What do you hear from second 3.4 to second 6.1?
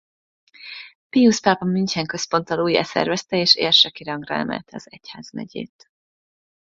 érseki rangra emelte az egyházmegyét.